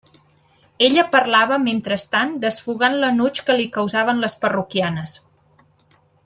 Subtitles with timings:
[0.85, 5.15] Ella parlava mentrestant, desfogant l'enuig que li causaven les parroquianes.